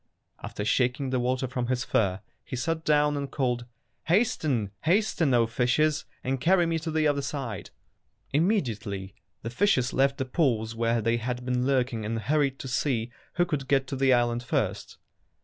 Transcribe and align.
After 0.41 0.65
shaking 0.65 1.11
the 1.11 1.19
water 1.19 1.47
from 1.47 1.67
his 1.67 1.83
fur, 1.83 2.21
he 2.43 2.55
sat 2.55 2.83
down, 2.83 3.15
and 3.15 3.29
called, 3.29 3.65
"Hasten, 4.05 4.71
hasten, 4.85 5.31
O 5.35 5.45
fishes, 5.45 6.05
and 6.23 6.41
carry 6.41 6.65
me 6.65 6.79
to 6.79 6.89
the 6.89 7.07
other 7.07 7.21
side!" 7.21 7.69
223 8.33 8.73
Fairy 8.73 9.11
Tale 9.11 9.11
Foxes 9.13 9.13
Immediately 9.13 9.21
the 9.43 9.55
fishes 9.55 9.93
left 9.93 10.17
the 10.17 10.25
pools 10.25 10.73
where 10.73 11.03
they 11.03 11.17
had 11.17 11.45
been 11.45 11.67
lurking 11.67 12.03
and 12.03 12.17
hurried 12.17 12.57
to 12.57 12.67
see 12.67 13.11
who 13.33 13.45
could 13.45 13.67
get 13.67 13.85
to 13.85 13.95
the 13.95 14.11
island 14.11 14.41
first. 14.41 14.97